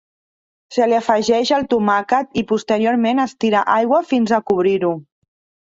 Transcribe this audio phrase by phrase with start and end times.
[0.77, 4.95] Se li afegeix el tomàquet i posteriorment es tira aigua fins a cobrir-ho.